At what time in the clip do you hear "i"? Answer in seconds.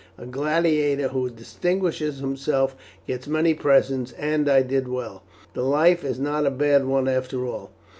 4.49-4.63